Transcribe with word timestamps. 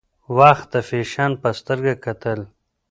وخت 0.37 0.67
د 0.73 0.75
فیشن 0.89 1.31
په 1.41 1.49
سترګه 1.59 1.93
کتل. 2.05 2.39